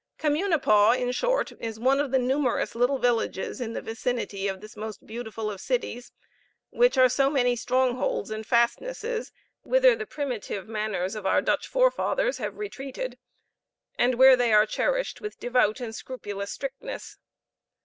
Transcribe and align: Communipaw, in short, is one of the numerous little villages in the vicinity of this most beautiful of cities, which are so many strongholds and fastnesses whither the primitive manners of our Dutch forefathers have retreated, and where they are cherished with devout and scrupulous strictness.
Communipaw, 0.17 0.93
in 0.99 1.11
short, 1.11 1.51
is 1.59 1.79
one 1.79 1.99
of 1.99 2.09
the 2.09 2.17
numerous 2.17 2.73
little 2.73 2.97
villages 2.97 3.61
in 3.61 3.73
the 3.73 3.83
vicinity 3.83 4.47
of 4.47 4.59
this 4.59 4.75
most 4.75 5.05
beautiful 5.05 5.51
of 5.51 5.61
cities, 5.61 6.11
which 6.71 6.97
are 6.97 7.07
so 7.07 7.29
many 7.29 7.55
strongholds 7.55 8.31
and 8.31 8.47
fastnesses 8.47 9.31
whither 9.61 9.95
the 9.95 10.07
primitive 10.07 10.67
manners 10.67 11.13
of 11.13 11.27
our 11.27 11.39
Dutch 11.39 11.67
forefathers 11.67 12.39
have 12.39 12.57
retreated, 12.57 13.19
and 13.95 14.15
where 14.15 14.35
they 14.35 14.51
are 14.51 14.65
cherished 14.65 15.21
with 15.21 15.39
devout 15.39 15.79
and 15.79 15.93
scrupulous 15.93 16.51
strictness. 16.51 17.19